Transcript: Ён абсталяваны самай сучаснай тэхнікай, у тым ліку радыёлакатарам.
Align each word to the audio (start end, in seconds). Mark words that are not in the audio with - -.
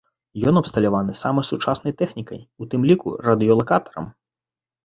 Ён 0.51 0.55
абсталяваны 0.61 1.13
самай 1.23 1.45
сучаснай 1.51 1.93
тэхнікай, 2.01 2.41
у 2.65 2.69
тым 2.73 2.89
ліку 2.93 3.07
радыёлакатарам. 3.29 4.05